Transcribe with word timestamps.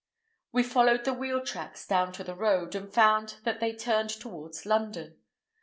We 0.51 0.63
followed 0.63 1.03
the 1.05 1.13
wheel 1.13 1.45
tracks 1.45 1.85
down 1.85 2.11
to 2.13 2.23
the 2.23 2.33
road, 2.33 2.73
and 2.73 2.91
found 2.91 3.35
that 3.43 3.59
they 3.59 3.71
turned 3.75 4.09
towards 4.09 4.65
London. 4.65 5.19